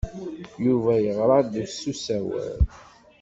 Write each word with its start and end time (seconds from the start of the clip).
Yuba 0.65 0.93
yeɣra-d 1.03 1.53
s 1.69 1.81
usawal. 1.91 2.61